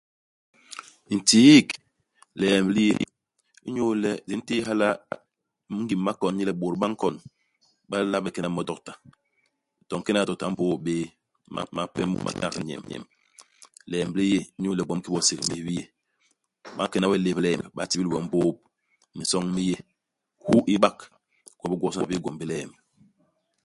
Ntiik 1.15 1.67
liemb 2.39 2.67
li 2.75 2.83
yé. 2.89 2.97
Inyu 3.67 3.85
le 4.03 4.11
di 4.27 4.33
ntéé 4.39 4.61
hala 4.67 4.89
ingim 5.73 6.01
i 6.01 6.03
makon 6.07 6.35
i 6.37 6.39
yé 6.41 6.45
le 6.49 6.53
bôt 6.61 6.75
ba 6.81 6.87
nkon, 6.91 7.15
ba 7.89 7.95
la 8.11 8.17
bé 8.23 8.29
kena 8.35 8.49
mo 8.53 8.61
i 8.63 8.67
dokta. 8.69 8.93
To 9.87 9.93
u 9.97 9.99
nkena 9.99 10.23
i 10.23 10.27
dookta 10.29 10.45
u 10.49 10.53
mbôôp 10.53 10.79
bé. 10.85 10.95
Mape 11.75 12.01
mu 12.11 12.17
ma 12.23 12.31
tinak 12.35 12.55
nyemb. 12.67 12.85
Liemb 13.91 14.13
li 14.17 14.25
yé 14.33 14.39
inyu 14.57 14.71
le 14.75 14.83
gwom 14.85 14.99
kiki 15.03 15.13
bo 15.13 15.19
ségmis 15.29 15.61
bi 15.65 15.73
yé. 15.79 15.85
Ba 16.75 16.83
nkena 16.85 17.09
we 17.09 17.15
i 17.19 17.23
léb-liemb, 17.25 17.65
ba 17.75 17.89
tibil 17.89 18.09
we 18.11 18.17
u 18.21 18.25
mbôôp. 18.25 18.55
Minsoñ 19.15 19.43
mi 19.55 19.63
yé, 19.69 19.77
hu 20.45 20.55
i 20.73 20.75
bak. 20.83 20.97
Igwom 21.53 21.69
bi 21.71 21.75
gwobisôna 21.79 22.07
bi 22.09 22.15
yé 22.15 22.21
gwom 22.23 22.37
bi 22.39 22.45
liemb. 22.51 22.73